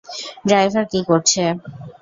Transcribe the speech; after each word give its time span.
Driver 0.47 0.85
কি 0.91 0.99
করছে? 1.09 1.43